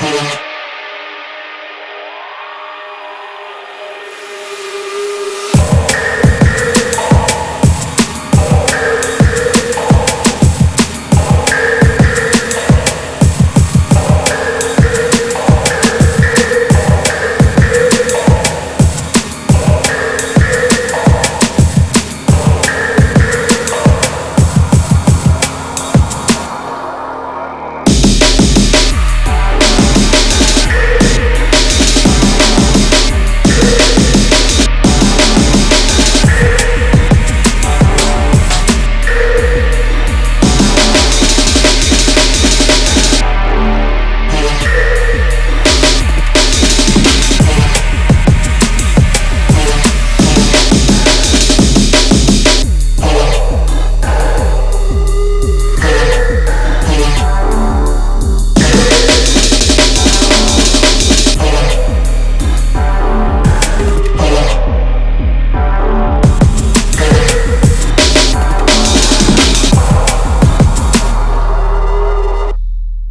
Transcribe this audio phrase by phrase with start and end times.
[0.00, 0.47] Yeah.